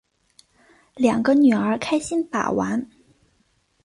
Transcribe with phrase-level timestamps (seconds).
[0.95, 2.89] 两个女儿开心把玩